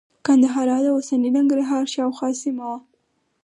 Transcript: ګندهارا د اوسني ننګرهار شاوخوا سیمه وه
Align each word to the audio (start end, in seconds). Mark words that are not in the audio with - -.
ګندهارا 0.25 0.77
د 0.83 0.87
اوسني 0.95 1.29
ننګرهار 1.37 1.83
شاوخوا 1.93 2.29
سیمه 2.41 2.63
وه 2.69 2.77